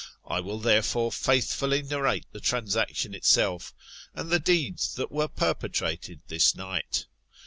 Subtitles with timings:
[0.25, 3.71] I will therefore faithfully narrate the transaction itself,
[4.15, 7.05] and the deeds that were perpetrated this night.